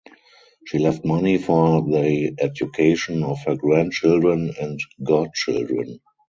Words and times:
She 0.65 0.79
left 0.79 1.05
money 1.05 1.37
for 1.37 1.83
the 1.83 2.35
education 2.39 3.23
of 3.23 3.37
her 3.45 3.55
grandchildren 3.55 4.51
and 4.59 4.79
godchildren. 5.03 5.99